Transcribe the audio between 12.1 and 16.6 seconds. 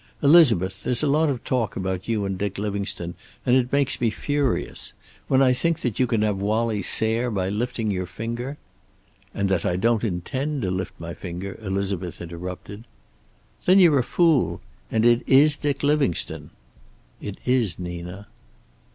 interrupted. "Then you're a fool. And it is Dick Livingstone!"